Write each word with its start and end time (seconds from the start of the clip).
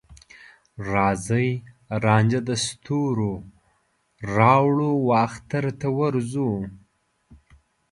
راځې 0.93 1.49
رانجه 2.03 2.39
د 2.49 2.51
ستوروراوړو، 2.65 4.91
واخترته 5.09 5.87
ورځو 5.99 6.51